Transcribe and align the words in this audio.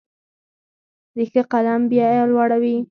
د 1.15 1.17
ښه 1.31 1.41
قلم 1.51 1.81
بیه 1.89 2.09
لوړه 2.31 2.57
وي. 2.61 2.77